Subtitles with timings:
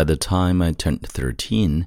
[0.00, 1.86] By the time I turned 13,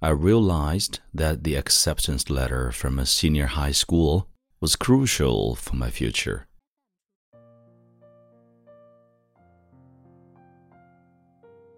[0.00, 4.28] I realized that the acceptance letter from a senior high school
[4.62, 6.46] was crucial for my future.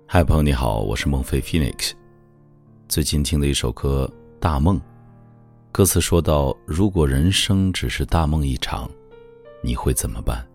[0.06, 1.94] 嗨，朋友你好，我是孟非 Phoenix。
[2.88, 4.08] 最近听的一首歌
[4.38, 4.78] 《大梦》，
[5.72, 8.88] 歌词说到：如果人生只是大梦一场，
[9.64, 10.46] 你会怎么办？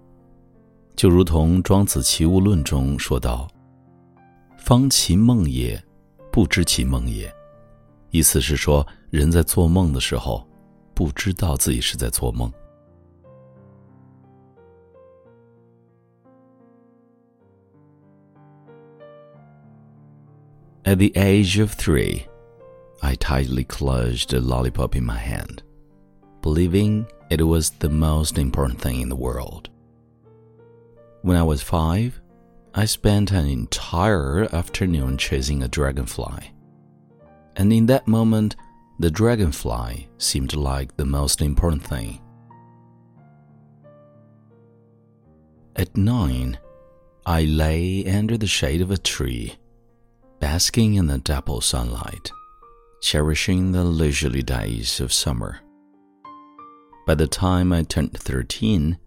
[0.96, 3.46] 就如同《庄子齐物论》中说道
[4.70, 5.82] ：“方其梦也，
[6.30, 7.33] 不知其梦也。”
[8.10, 10.46] 意思是说，人在做梦的时候，
[10.95, 12.51] 不知道自己是在做梦。
[20.84, 22.23] At the age of three,
[23.01, 25.59] I tightly clutched a lollipop in my hand,
[26.42, 29.69] believing it was the most important thing in the world.
[31.23, 32.12] When I was five,
[32.73, 36.53] I spent an entire afternoon chasing a dragonfly.
[37.57, 38.55] And in that moment,
[38.99, 42.21] the dragonfly seemed like the most important thing.
[45.76, 46.59] At nine,
[47.26, 49.57] I lay under the shade of a tree
[50.40, 52.31] basking in the dapple sunlight,
[53.01, 55.59] cherishing the leisurely days of summer.
[57.05, 58.98] By the time I turned 13,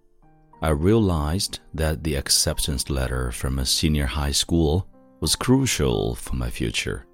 [0.65, 4.89] I realized that the acceptance letter from a senior high school
[5.21, 7.07] was crucial for my future.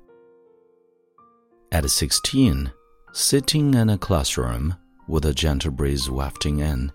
[1.73, 2.73] At 16,
[3.13, 4.77] sitting in a classroom
[5.09, 6.93] with a gentle breeze wafting in,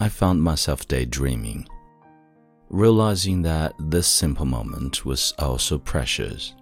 [0.00, 1.68] I found myself daydreaming
[2.70, 6.54] realizing that this simple moment was also precious.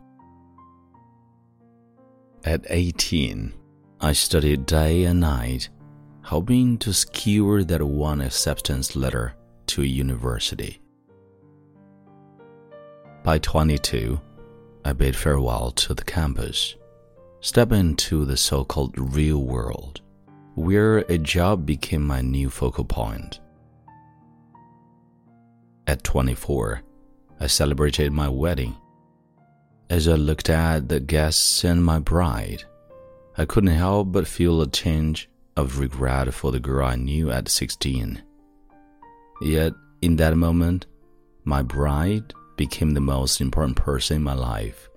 [2.44, 3.52] At 18,
[4.00, 5.68] I studied day and night,
[6.26, 9.32] hoping to secure that one acceptance letter
[9.64, 10.80] to a university.
[13.22, 14.20] By 22,
[14.84, 16.74] I bid farewell to the campus,
[17.40, 20.00] step into the so called real world,
[20.56, 23.38] where a job became my new focal point.
[25.86, 26.82] At 24,
[27.38, 28.74] I celebrated my wedding.
[29.88, 32.64] As I looked at the guests and my bride,
[33.38, 37.48] I couldn't help but feel a tinge of regret for the girl I knew at
[37.48, 38.22] 16.
[39.40, 39.72] Yet,
[40.02, 40.86] in that moment,
[41.44, 44.88] my bride became the most important person in my life.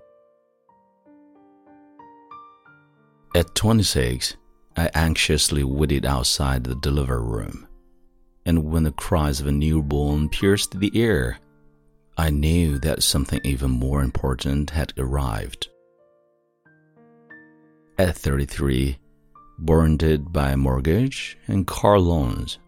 [3.34, 4.36] At 26,
[4.76, 7.66] I anxiously waited outside the delivery room
[8.46, 11.38] and when the cries of a newborn pierced the air,
[12.16, 15.68] I knew that something even more important had arrived.
[17.98, 18.98] At 33,
[19.60, 22.58] burned by mortgage and car loans,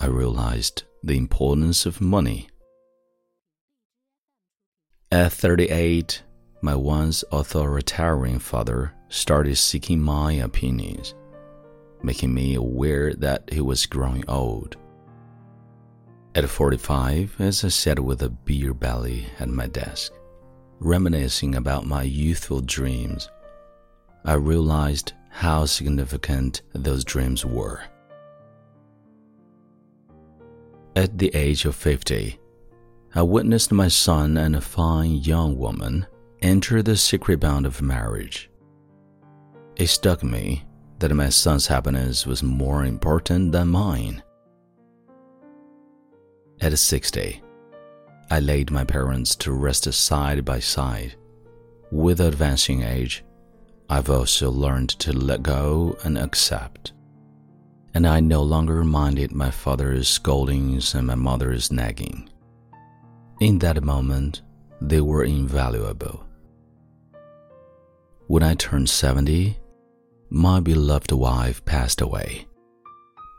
[0.00, 2.48] I realized the importance of money.
[5.12, 6.22] At 38,
[6.60, 11.14] my once authoritarian father started seeking my opinions
[12.02, 14.76] making me aware that he was growing old.
[16.34, 20.12] At 45, as I sat with a beer belly at my desk,
[20.78, 23.28] reminiscing about my youthful dreams,
[24.24, 27.80] I realized how significant those dreams were.
[30.96, 32.40] At the age of 50,
[33.14, 36.08] I witnessed my son and a fine young woman
[36.42, 38.50] enter the secret bond of marriage.
[39.76, 40.64] It struck me
[40.98, 44.24] that my son's happiness was more important than mine.
[46.60, 47.40] At 60,
[48.28, 51.14] I laid my parents to rest side by side.
[51.92, 53.24] With advancing age,
[53.90, 56.92] I've also learned to let go and accept.
[57.94, 62.28] And I no longer minded my father's scoldings and my mother's nagging.
[63.40, 64.42] In that moment,
[64.82, 66.22] they were invaluable.
[68.26, 69.56] When I turned 70,
[70.28, 72.46] my beloved wife passed away,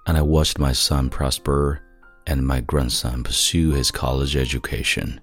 [0.08, 1.82] and I watched my son prosper
[2.26, 5.22] and my grandson pursue his college education.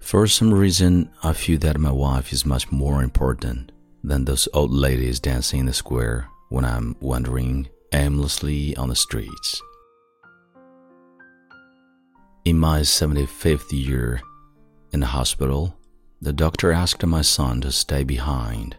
[0.00, 3.72] For some reason, I feel that my wife is much more important
[4.02, 9.60] than those old ladies dancing in the square when I'm wandering aimlessly on the streets.
[12.44, 14.20] In my 75th year
[14.92, 15.76] in the hospital,
[16.20, 18.76] the doctor asked my son to stay behind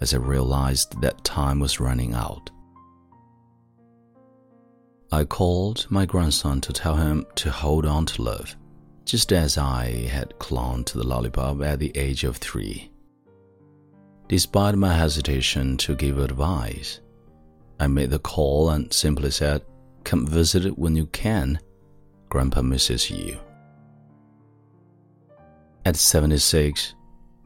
[0.00, 2.50] as I realized that time was running out.
[5.12, 8.56] I called my grandson to tell him to hold on to love,
[9.04, 12.90] just as I had clung to the lollipop at the age of three.
[14.28, 17.00] Despite my hesitation to give advice,
[17.78, 19.62] I made the call and simply said,
[20.04, 21.58] Come visit when you can.
[22.30, 23.38] Grandpa misses you.
[25.84, 26.94] At 76,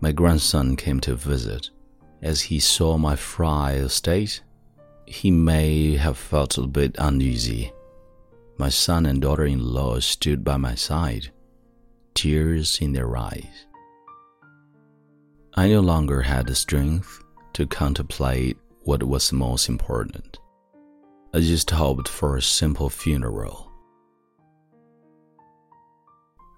[0.00, 1.70] my grandson came to visit.
[2.22, 4.42] As he saw my frail state,
[5.06, 7.72] he may have felt a bit uneasy.
[8.56, 11.31] My son and daughter in law stood by my side,
[12.14, 13.66] tears in their eyes.
[15.54, 17.22] I no longer had the strength
[17.54, 20.38] to contemplate what was most important.
[21.34, 23.70] I just hoped for a simple funeral.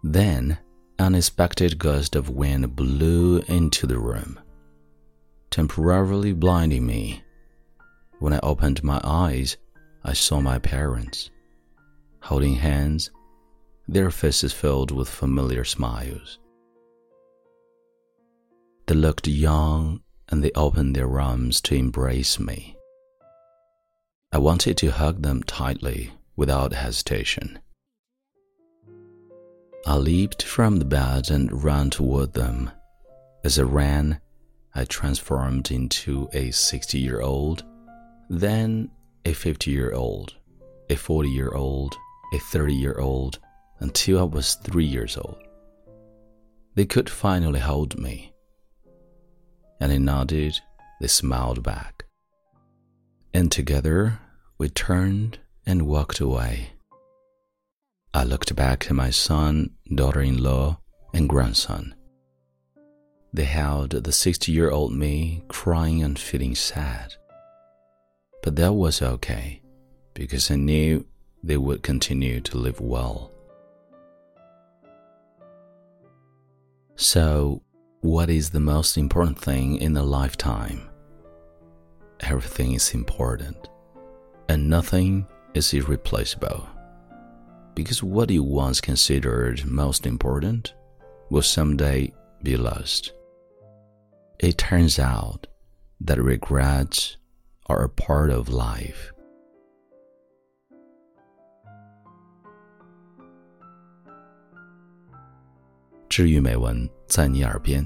[0.02, 0.58] Then,
[0.98, 4.38] an unexpected gust of wind blew into the room,
[5.50, 7.22] temporarily blinding me.
[8.18, 9.56] When I opened my eyes,
[10.04, 11.30] I saw my parents,
[12.20, 13.10] holding hands,
[13.88, 16.38] their faces filled with familiar smiles.
[18.90, 22.76] They looked young and they opened their arms to embrace me.
[24.32, 27.60] I wanted to hug them tightly without hesitation.
[29.86, 32.72] I leaped from the bed and ran toward them.
[33.44, 34.20] As I ran,
[34.74, 37.62] I transformed into a 60 year old,
[38.28, 38.90] then
[39.24, 40.34] a 50 year old,
[40.88, 41.96] a 40 year old,
[42.34, 43.38] a 30 year old,
[43.78, 45.38] until I was three years old.
[46.74, 48.30] They could finally hold me.
[49.80, 50.60] And I nodded,
[51.00, 52.04] they smiled back.
[53.32, 54.18] And together
[54.58, 56.70] we turned and walked away.
[58.12, 60.80] I looked back at my son, daughter in law,
[61.14, 61.94] and grandson.
[63.32, 67.14] They held the 60 year old me crying and feeling sad.
[68.42, 69.62] But that was okay
[70.14, 71.06] because I knew
[71.42, 73.30] they would continue to live well.
[76.96, 77.62] So,
[78.02, 80.88] what is the most important thing in a lifetime?
[82.20, 83.68] Everything is important,
[84.48, 86.66] and nothing is irreplaceable.
[87.74, 90.72] Because what you once considered most important
[91.28, 92.10] will someday
[92.42, 93.12] be lost.
[94.38, 95.46] It turns out
[96.00, 97.18] that regrets
[97.66, 99.12] are a part of life.
[107.10, 107.84] 在你耳边，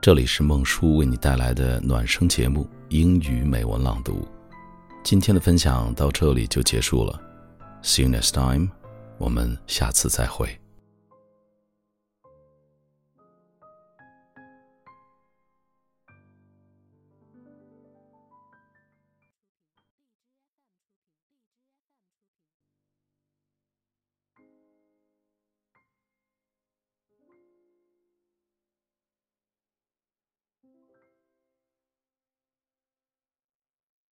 [0.00, 4.22] 这里是孟叔为你带来的暖声节目《英语美文朗读》。
[5.02, 7.20] 今天的分享到这里就结束了。
[7.82, 8.70] See you next time.
[9.18, 10.63] 我们下次再会。